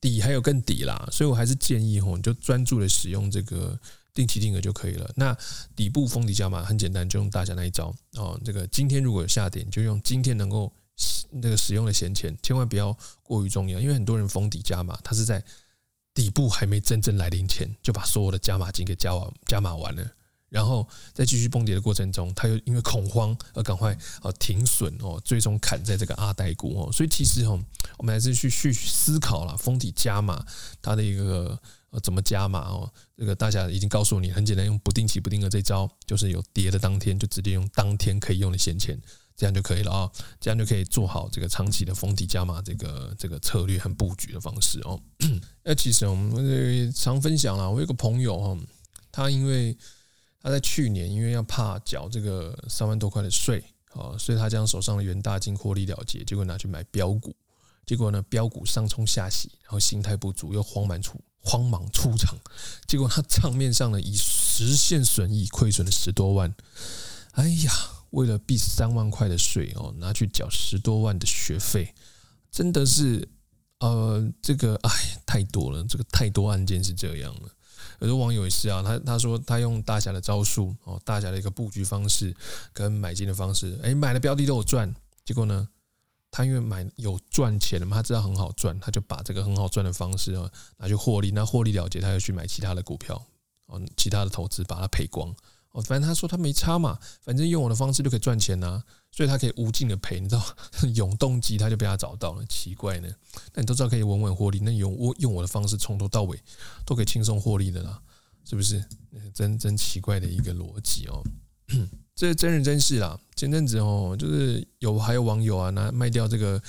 [0.00, 3.78] 底还有更底啦，所以我还是建议哦，你就专注的使用这个
[4.12, 5.08] 定期定额就可以了。
[5.14, 5.32] 那
[5.76, 8.36] 底部逢底加码很简单，就用大侠那一招哦。
[8.44, 10.72] 这个今天如果有下跌，就用今天能够。
[11.30, 15.42] 那个使用的闲钱，千万不要过于重要，因为很多人封底加码，他是在
[16.14, 20.10] 底部还没真正来临前，就把所有的加码金给加完加码完了，
[20.48, 26.90] 然后在继续崩跌的过程中，他又因为恐慌而赶快啊停损哦，最终砍在这个阿呆股哦。
[26.90, 27.62] 所以其实哦，
[27.98, 30.44] 我们还是去去思考了封底加码
[30.80, 31.56] 它的一个
[31.90, 32.90] 呃怎么加码哦。
[33.16, 38.98] 这个大家已经告诉你很简单，用不定期不定额这招，就是有跌的当天就直接用当天可以用的闲钱，
[39.38, 45.00] 这样就可以了啊，这样就可以做好这个长期的封底加码这个这个策略和布局的方式哦。
[45.62, 48.58] 那其实我们常分享啦，我有个朋友哈，
[49.12, 49.78] 他因为
[50.42, 57.32] 他在去年因为要怕缴这个三万多块的税啊，所以他将手上的元大金获利了结，结果拿去买标股，
[57.86, 62.36] 结果呢标股上冲下洗，然后心态不足又慌忙出慌忙出场，
[62.88, 66.52] 结果他账面上呢以实现损益亏损了十多万，
[67.32, 67.72] 哎呀，
[68.10, 71.94] 为了避三万块的税哦，拿去缴十多万的学费，
[72.50, 73.28] 真的是
[73.80, 74.90] 呃这个哎
[75.26, 77.48] 太多了，这个太多案件是这样了。
[78.00, 82.34] 有的网友也是啊，他他说他用大侠的招数哦，大侠的一个布局方式
[82.72, 84.94] 跟买进的方式，哎，买的标的都有赚，
[85.24, 85.68] 结果呢，
[86.30, 93.20] 他因为买有赚钱的嘛，他知道很好赚，他就把这个很好赚的方式啊拿去获利，那获利了结，他又去买其他的股票，
[93.66, 95.34] 哦，其他的投资把它赔光。
[95.72, 100.56] 哦，反正他说他没差嘛，反正用我的方式就可以赚钱呐，所以他可以无尽的赔，你知道，
[100.94, 103.08] 永动机他就被他找到了，奇怪呢。
[103.54, 106.40] 那你都知道可以稳稳获利，那用我用我的方式从头到尾
[106.86, 108.00] 都可以轻松获利的啦，
[108.44, 108.84] 是不是？
[109.34, 111.22] 真真奇怪的一个逻辑哦。
[112.16, 116.60] 这真人真事啦，前阵子哦，就是有还有网友啊拿卖掉这个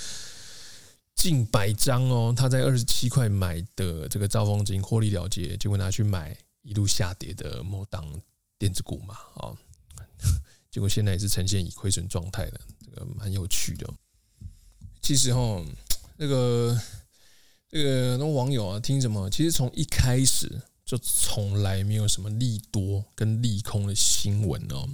[1.15, 8.05] 近百张哦，他在二十七块买的这个兆丰金获利了结，结果拿去买一路下跌的某档。
[8.59, 9.55] 电子股嘛，啊，
[10.69, 13.91] 结果现在也是呈现以亏损状态的，这个蛮有趣的。
[15.01, 15.65] 其实哈，
[16.17, 16.79] 那个
[17.69, 19.29] 这个那网友啊，听什么？
[19.29, 24.87] 其实从一开始就从来没有什么利多跟利空的新闻哦。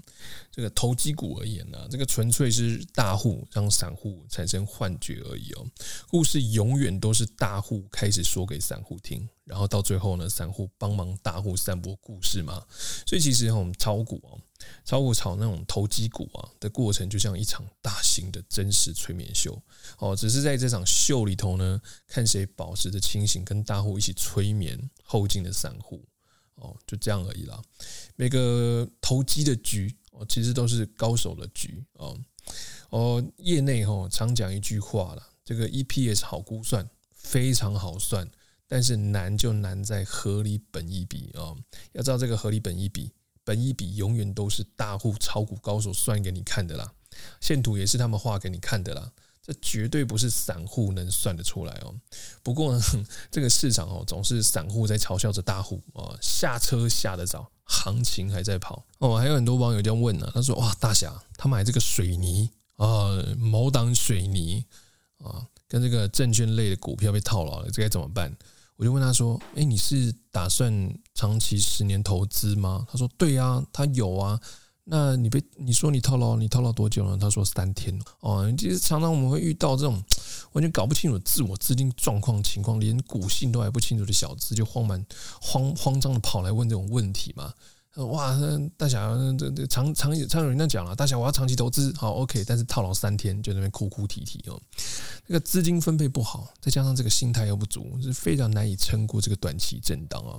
[0.51, 5.65] 这个投机股而言呢，这个纯粹是大户让散户产生幻觉而已哦。
[6.08, 9.28] 故事永远都是大户开始说给散户听。
[9.46, 12.66] 然后到最后呢，散户帮忙大户散播故事嘛，
[13.06, 14.42] 所以其实我们炒股哦，
[14.84, 19.62] 炒股炒那种投机股啊的过程，就像一场大型的真实催眠秀
[20.00, 26.04] 哦，只是在这场秀里头呢，看谁保持着清醒，跟大户一起催眠后进的散户
[26.56, 27.62] 哦，就这样而已啦。
[28.16, 32.18] 每个投机的局哦，其实都是高手的局哦
[32.90, 38.28] 哦，业内哈常讲一句话了，这个 EPS 好估算，非常好算。
[38.67, 41.54] 但是难就难在合理本益比啊！
[41.93, 43.12] 要知道这个合理本益比，
[43.43, 46.91] 本益比永远都是大户炒股高手算给你看的啦，
[47.39, 51.93] 线图也是他们画给你看的啦，这绝对不是散户能算得出来哦。
[52.41, 52.82] 不过呢，
[53.30, 59.15] 这个市场哦，总是散户在嘲笑着大户啊，下车下得早，行情还在跑哦。
[59.15, 64.65] 还有很多网友这样问呢，他说：“哇，大侠，他买这个水泥啊，某档水泥
[65.19, 68.36] 啊，跟这个证券类的股票被套牢了，这该怎么办？”
[68.78, 74.40] 我就问他说：“哎，你是打算长期十年投资吗？”他说：“对啊，他有啊。
[74.88, 80.04] 那你被你说你套牢，你套牢多久呢？”他说：“三天。”哦，其实常常我们会遇到这种
[80.52, 85.04] 完全搞不清楚自我资金状况情况，连股性都还不清楚的小资，就慌忙
[85.42, 87.54] 慌慌张的跑来问这种问题嘛。
[87.96, 88.38] 哇，
[88.76, 94.62] 大侠，这这长长长有人在讲了，大侠我要长期投资，好 OK，但是套牢三天就那边哭哭啼啼哦。
[95.26, 100.38] 这个资金分配不好，再加上这个心态又不足，是非常难以撑过这个短期震荡啊。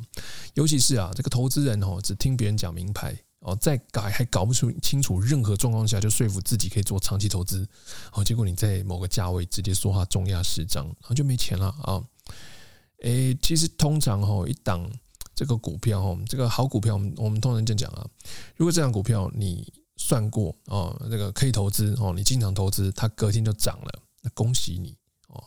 [0.53, 7.67] 尤其是啊，这个投资人哦，只听别人讲名牌哦，在改还搞不出清楚任何状况下，就说服自己可以做长期投资，
[8.13, 12.05] 哦，结果你在某个价位直接说话重压失账，然后就没钱了啊。
[13.03, 14.87] 诶，其实通常哈一档。
[15.37, 18.05] 这个股票哦，这个好股票，我们我们通常这样讲啊。
[18.57, 24.97] 如果这档股票你算过哦，这个可以投资哦，你经常投资，它隔天就涨了，那恭喜你
[25.29, 25.45] 哦，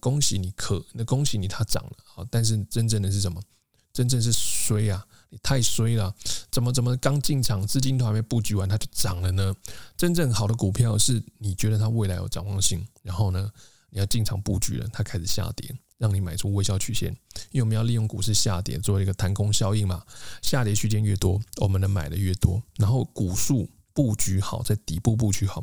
[0.00, 2.26] 恭喜你可，那恭喜你它涨了啊。
[2.30, 3.40] 但是真正的是什么？
[3.92, 5.04] 真正是衰啊！
[5.30, 6.14] 你太衰了，
[6.50, 9.52] 怎么怎么刚进场，资金都还没布局完，它就涨了呢？
[9.96, 13.50] 真正好的股票是你觉得它未来有展望性，然后呢，
[13.90, 15.76] 你要进场布局了，它开始下跌。
[16.00, 17.10] 让你买出微笑曲线，
[17.50, 20.02] 因为我们要利用股市下跌做一个弹弓效应嘛。
[20.40, 22.60] 下跌区间越多，我们能买的越多。
[22.78, 25.62] 然后股数布局好，在底部布局好，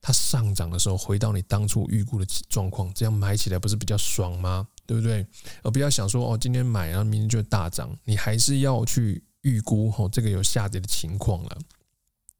[0.00, 4.66] 它上涨的时候回到你当初预估的状况，这样买起来不是比较爽吗？
[4.86, 5.26] 对不对？
[5.62, 7.94] 而不要想说哦，今天买，然后明天就大涨。
[8.04, 11.58] 你还是要去预估哦，这个有下跌的情况了。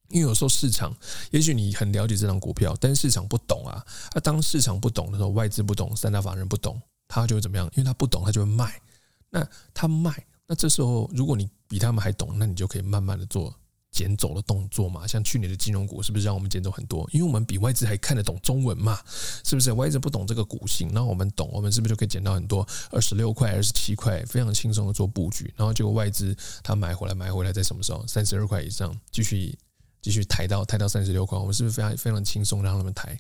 [0.09, 0.97] 因为有时候市场，
[1.31, 3.85] 也许你很了解这张股票，但市场不懂啊。
[4.15, 6.81] 那当市场不懂的时候，外资不懂，三大法人不懂。
[7.13, 7.67] 他就会怎么样？
[7.75, 8.81] 因为他不懂，他就会卖。
[9.29, 13.53] 那他卖，那这时候如果你比他们还懂，那你就可以慢慢的做
[13.91, 15.07] 捡走的动作嘛。
[15.07, 17.09] 像去年的金融股是不是让我们捡走很多？
[17.13, 19.01] 因为我们比外资还看得懂中文嘛，
[19.45, 19.73] 是不是？
[19.73, 25.53] 外资不懂这个股性，然后我们懂，我们是不是就可以捡到很多二十六块、二十七块，非常轻松的做布局？
[25.57, 28.07] 然后结果外资他买回来，买回来在什么时候？
[28.07, 29.59] 三十二块以上，继续。
[30.03, 33.19] 继续抬到抬到三十六块，我们是不是非常非常轻松让他们抬？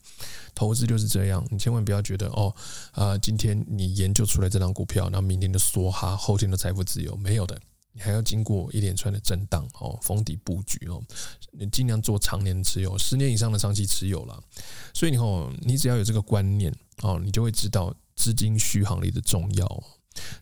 [0.54, 2.54] 投资就是这样，你千万不要觉得哦，
[2.92, 7.60] 啊、今天你研究出来这张股票，那明天就梭哈，后天的财富自由没有的，
[7.92, 11.02] 你还要经过一连串的震荡哦，逢底布局哦，
[11.52, 14.42] 你尽量做长年持有，十年以上的长期持有了。
[14.94, 19.84] 所以你哦，你只要有这个观念哦，你就会知道资金续航力的重要。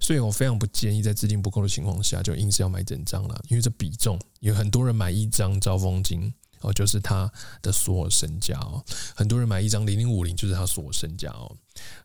[0.01, 7.31] 所以我非常不建议在资金不够的情况下就硬是要买整张了，因为这比重有很多人买一张招风金哦，就是他
[7.63, 8.83] 的所有身家哦；
[9.15, 11.55] 很多人买一张零零五零，就是他所有身家哦。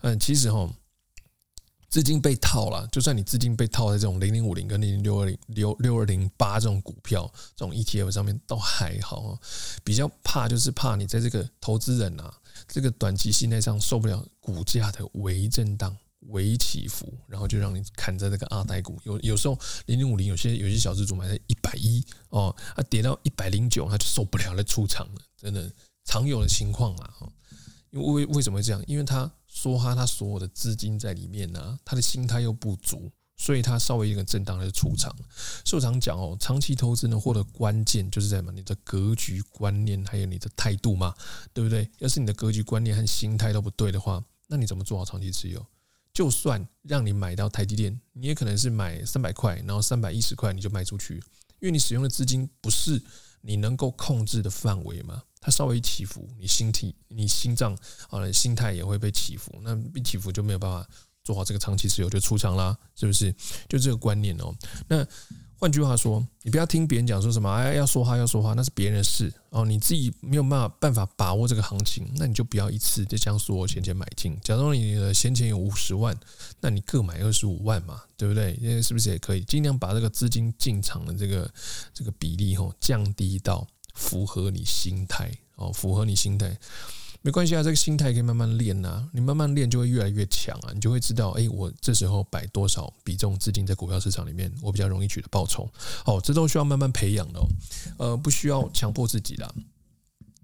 [0.02, 0.70] 嗯，其实哈，
[1.90, 9.40] 资金被套了，就算你资金被套在这种零零五零跟零零六二零六六二零八这种股票这种 ETF 上面都还好哦，
[9.84, 12.32] 比较怕就是怕你在这个投资人啊，
[12.68, 15.96] 这个短期心态上受不了股价的微震荡。
[16.28, 19.00] 微起伏，然后就让你砍在那个阿呆股。
[19.04, 25.22] 有有时候零零五零，有些有些小资主买在一百一哦，啊跌到一百零九，他就受不了了，出场了。
[25.38, 25.72] 真的
[26.06, 27.14] 常有的情况啊。
[27.92, 28.84] 因为为为什么会这样？
[28.88, 35.16] 因为他梭哈他所有的资金在里面呢，他的心态又不足，所以他稍微一个震荡他就出场。
[35.64, 38.52] 所以我常讲哦，长期投资呢，获得关键就是在什么？
[38.52, 41.14] 你的格局观念还有你的态度嘛，
[41.54, 41.88] 对不对？
[42.00, 45.64] 要是你的格局观念和心态都不对的话，那你怎么做好长期持有？
[46.14, 51.16] 就算让你买到台积电，你也可能是买三百块，然后三百一十块你就卖出去，
[51.60, 53.02] 因为你使用的资金不是
[53.42, 55.24] 你能够控制的范围嘛。
[55.42, 57.76] 它稍微起伏，你心体、你心脏
[58.10, 60.88] 啊，心态也会被起伏，那被起伏就没有办法
[61.24, 63.34] 做好这个长期持有，就出场啦，是不是？
[63.68, 64.56] 就这个观念哦。
[64.88, 65.06] 那。
[65.58, 69.66] 换句话说，你不要听别人讲说什么，哎，要说话要说话，那是别人的事哦。
[69.66, 74.38] 你自己没有办法办法把握这个行情，那你就不要一次就将所有闲钱买进。
[74.44, 76.14] 假如你的闲钱有五十万，
[76.60, 78.58] 那你各买二十五万嘛，对不对？
[78.62, 81.50] 因为是不是也可以尽量把这个资金进场的这个
[81.94, 86.58] 这个比例吼降低到符合你心态哦，符合你心态。
[87.26, 95.72] 没关系啊，这个心态可以慢慢练呐、你慢慢练就会越来越强啊，你就会知道，哎，我这时候摆多少比重资金在股票市场里面，我比较容易取得报酬。
[96.06, 97.48] 哦，这都需要慢慢培养的哦，
[97.98, 99.56] 呃，不需要强迫自己的，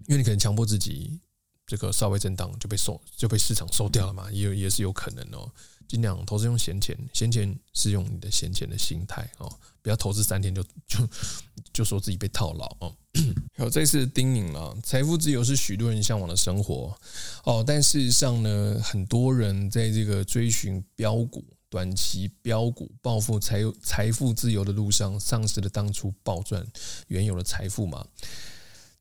[0.06, 1.20] 因为你可能强迫自己，
[1.66, 5.52] 这个稍微震荡就被收就被市场收掉了嘛，也也是有可能哦。
[5.90, 11.08] 尽量投资用闲钱，闲钱是用你的闲钱的心态哦，不要投资三天就就
[11.72, 12.96] 就说自己被套牢哦。
[13.58, 16.96] 好，这次叮咛了，财富自由是许多人向往的生活
[17.42, 26.64] 哦，但事实上呢，很多人在这个追寻标股、短期标股、暴富、财财富自由的路上，丧失了当初暴赚
[27.08, 28.06] 原有的财富嘛。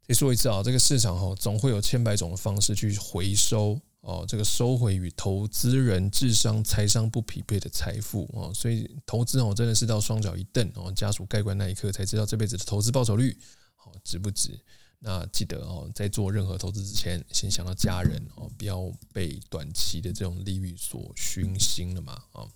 [0.08, 3.80] 再说一次啊，这个市场哈，总会有千百种的方式去回收。
[4.02, 13.38] 哦，这个收回与投资人智商财商不匹配的财富哦，所以投资哦真的是到双脚一蹬哦，家属盖棺那一刻才知道这辈子的投资报酬率
[13.76, 14.60] 好值不值。
[15.00, 22.48] 那记得哦，在做任何投资之前，先想到家人哦，不要被短期的这种利率所熏心了嘛啊。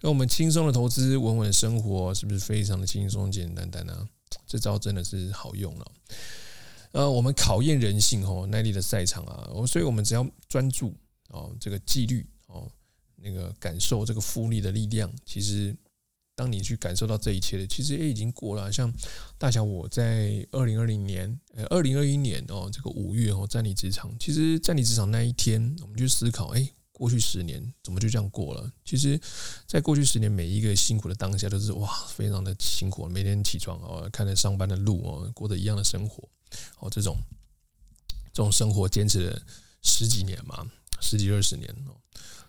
[0.00, 4.08] 那我们轻松的投资，稳稳的生活，是不是非常的轻松简简单单呢？
[4.46, 5.92] 这招真的是好用了。
[6.92, 10.92] 呃，我们考验人性哦，耐力的赛场啊，我所以我们只要专注
[11.28, 12.68] 哦，这个纪律哦，
[13.16, 15.08] 那个感受这个复利的力量。
[15.24, 15.76] 其实，
[16.34, 18.72] 当你去感受到这一切的，其实也已经过了。
[18.72, 18.92] 像
[19.38, 24.12] 大侠我在二零二零年，呃，二零二一年哦，这个五月哦，站立职场。
[24.18, 28.68] 其实站立职场那一天，我们就思考，哎，过去十年怎么就这样过了？
[28.84, 29.20] 其实，
[29.64, 33.08] 在过去十年每一个辛苦的当下，都是哇，非常的辛苦。
[33.08, 36.28] 每天起床哦，看着上班的路哦，过着一样的生活。
[36.78, 37.16] 哦，这种
[38.32, 39.42] 这种生活坚持了
[39.82, 40.64] 十几年嘛，
[41.00, 41.94] 十几二十年哦，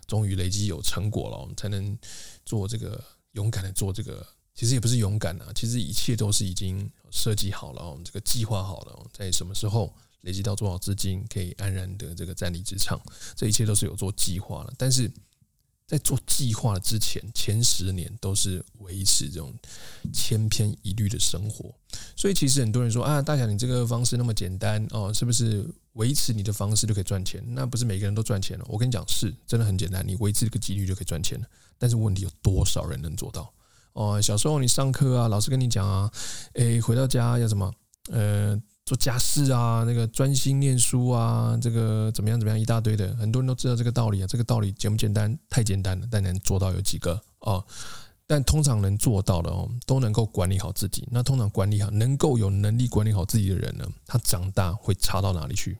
[0.06, 1.98] 终于累积有成果了，我们才能
[2.44, 4.26] 做这个勇敢的做这个。
[4.54, 13.00] 其实也不是勇敢啊，其实一切都是已经设计好了，我们这个计划好了，在什么时候累积到多少资金，可以安然的这个站立职场，
[13.34, 15.10] 这一切都是有做计划了，但是。
[15.92, 19.52] 在做计划之前，前十年都是维持这种
[20.10, 21.70] 千篇一律的生活，
[22.16, 25.62] 所以其实很多人说啊，大侠你这个方式那么简单哦，是不是
[25.92, 27.44] 维持你的方式就可以赚钱？
[27.46, 28.64] 那不是每个人都赚钱了。
[28.70, 31.46] 我跟你讲，是真的很简单，你维持这个纪律就可以赚钱了。
[31.76, 33.52] 但是问题有多少人能做到？
[33.92, 36.10] 哦，小时候你上课啊，老师跟你讲啊，
[36.54, 37.70] 诶，回到家要什么？
[38.10, 38.58] 呃。
[38.84, 44.26] 做家事啊，那个专心念书啊，这个怎么样怎么样，一大堆的，很多人都知道这个道理啊。
[44.26, 45.38] 这个道理简不简单？
[45.48, 47.62] 太简单了，但能做到有几个啊？
[48.26, 51.06] 但通常能做到的哦，都能够管理好自己。
[51.10, 55.78] 那通常管理好，能够有能力管理好自己的人呢，他长大会差到哪里去？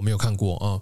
[0.00, 0.80] 我没有看过啊。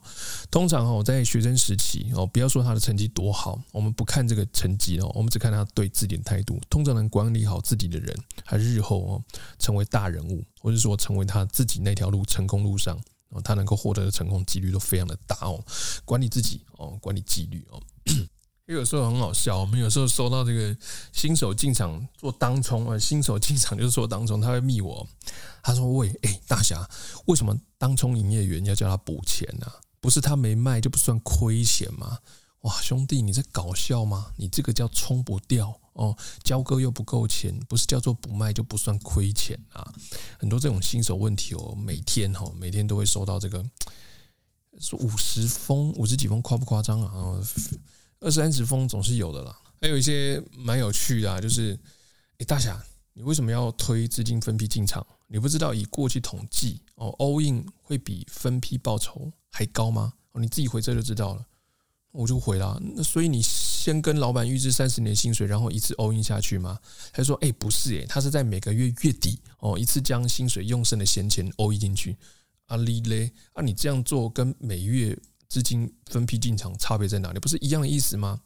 [0.48, 6.60] 通常哦，在学生时期哦，不要说他的成绩多好，我们不看这个成绩哦，我们只看他对自己的态度。
[6.70, 9.24] 通常能管理好自己的人，还日后哦
[9.58, 12.96] 成为大人物，或者说成为他自己那条路成功路上
[13.30, 15.60] 哦，他能够获得的成功几率都非常的大哦。
[16.04, 17.82] 管理自己哦，管理纪律哦。
[18.68, 20.76] 因为有时候很好笑，我们有时候收到这个
[21.10, 25.08] 新手进场做当冲啊，新手进场就是做当冲，他会密我，
[25.62, 26.86] 他说：“喂，哎，大侠，
[27.24, 29.66] 为什么当冲营业员要叫他补钱呢？
[30.00, 32.18] 不是他没卖就不算亏钱吗？
[32.60, 34.26] 哇，兄弟，你在搞笑吗？
[34.36, 36.14] 你这个叫冲不掉哦，
[36.44, 39.90] 交割又不够钱，不是叫做不卖就不算亏钱啊？
[40.38, 43.64] 很多这种新手问题哦，每天哈，每天都会收到这个，
[44.78, 47.40] 说五十封、五十几封，夸不夸张啊？”
[48.20, 51.78] 二三十封总是有的啦，还有一些蛮有趣的啊，就是，
[52.38, 52.80] 诶、大侠，
[53.12, 55.06] 你为什么要推资金分批进场？
[55.26, 60.12] 你不知道以过去统计哦，all in 会比分批报酬还高吗？
[60.32, 61.46] 哦，你自己回这就知道了。
[62.10, 66.78] 我就回了，那所以你先跟老板预支三十年薪水，然后一次 all in 下去吗？
[67.12, 72.16] 他说，诶、不是，诶，他是在每个月月底哦，一次将薪水用剩的闲钱 all in 进去。
[72.66, 75.16] 阿里嘞，啊，你这样做跟每月。
[75.48, 77.38] 资金分批进场差别在哪里？
[77.38, 78.40] 不是一样的意思吗？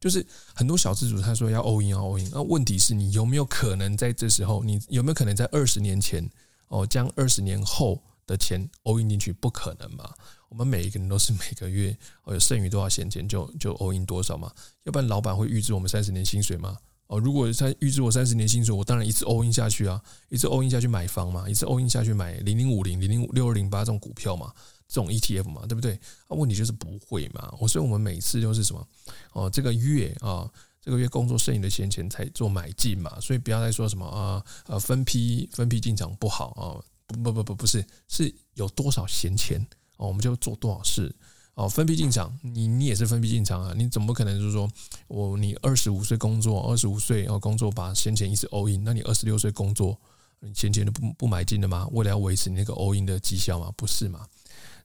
[0.00, 0.24] 就是
[0.54, 6.24] 很多小资主他说要 all in all in，那问题是你有没有可能在这时候，你有没有可能在二十年前
[6.68, 9.32] 哦，将二十年后的钱 all in 进去？
[9.32, 10.14] 不可能嘛？
[10.48, 14.50] 我们每一个人都是每个月哦有剩余多少闲钱就就 all in 多少嘛？
[14.84, 16.76] 要不然老板会预支我们三十年薪水吗？
[17.08, 24.52] 哦，如果他预支我三十年薪水，我当然一次 all in 下去啊，一次 all in 下去买房嘛，一次 all in 下去买零零五零零零六二零八这种股票嘛。
[24.90, 26.00] 这种 ETF 嘛，对不对？
[26.30, 27.54] 那问题就是不会嘛。
[27.60, 28.88] 我所以我们每次都是什么
[29.34, 30.50] 哦，这个月啊，
[30.80, 33.20] 这个月工作剩余的闲钱才做买进嘛。
[33.20, 39.60] 所以不要再说什么啊呃分批分批进场不好啊，不不不不不是，是有多少闲钱
[39.98, 41.14] 哦，我们就做多少事
[41.58, 41.68] 哦。
[41.68, 44.68] 分批进场，你你也是分批进场啊，你怎么可能就是说
[45.08, 49.98] 我你二十五岁工作，二十五岁要工作把闲钱一直 all in，那你二十六岁工作，
[50.40, 51.86] 你闲钱都不不买进的吗？
[51.92, 53.72] 为了要维持你那个 all in 的绩效吗？
[53.76, 54.26] 不是嘛？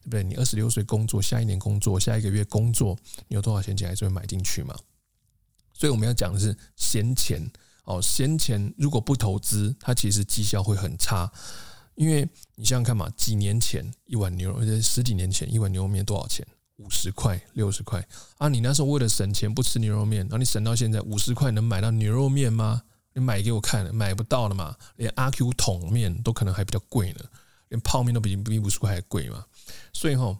[0.02, 0.24] 对不对？
[0.24, 2.96] 你二十六岁工作，下一年工作，下一个月工作，
[3.28, 4.76] 你有多少闲钱还是会买进去嘛？
[5.72, 7.40] 所以我们要讲的是闲钱
[7.84, 11.30] 哦，闲钱如果不投资，它其实绩效会很差。
[11.94, 16.46] 因为你想想看嘛，几年前一碗牛肉，而且十几年前一碗牛肉面多少钱？
[16.76, 18.06] 五十块、六十块
[18.38, 18.48] 啊！
[18.48, 22.82] 你那时候为了省钱不吃牛肉面，然后你省到现在五十块能买到牛肉面吗？
[23.12, 24.76] 你买给我看，买不到了嘛？
[24.96, 27.20] 连阿 Q 桶面都可能还比较贵呢。
[27.68, 29.44] 连泡面都比比五十块还贵嘛，
[29.92, 30.36] 所以哈，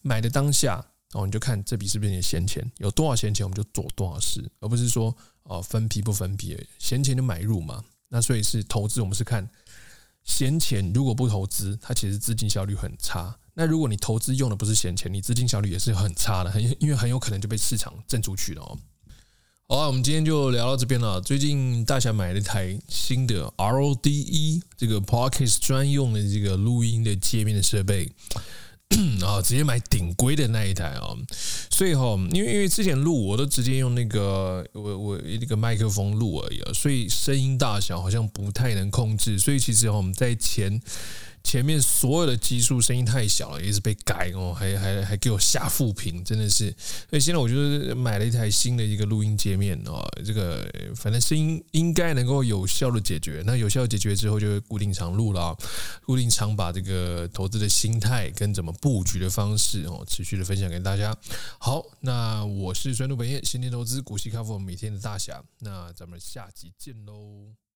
[0.00, 0.82] 买的当下
[1.12, 7.82] 哦，你就看这笔是不是你的闲钱，有多少闲钱我们就做多少事，而不是说哦分批不分批，闲钱就买入嘛。
[8.08, 9.46] 那所以是投资，我们是看
[10.28, 13.34] 闲钱，如果不投资，它其实资金效率很差。
[13.54, 18.78] 那如果你投资用的不是闲钱，你资金效率也是很差的，很因为很有可能就被市场挣出去了哦。
[19.66, 21.18] 好啊，我们今天就聊到这边了。
[21.20, 28.12] 最近大侠买了一台新的 RODE 这个 Pocket 专用的这个录音的界面的设备，
[29.24, 31.16] 啊，直接买顶规的那一台哦。
[31.70, 39.38] 所以哈，因为因为之前录我都直接用那个我我那个麦克风录而已哦，所以声音大小好像不太能控制。
[39.38, 40.80] 所以其实我们在前。
[41.42, 46.74] 前面所有的基数声音太小了，也是被改哦，还还还给我下负评，真的是。
[47.08, 53.42] 所以现在我就是买了一台新的一个录音界面哦，这个反正声音应该能够有效的解决。
[53.46, 55.56] 那有效解决之后，就会固定常录了，
[56.04, 61.16] 固定常把这个投资的心态跟怎么布局的方式哦，持续的分享给大家。
[61.58, 67.67] 好，那我是专注本业，闲钱投资，股息 cover 每天的大侠，那咱们下集见喽。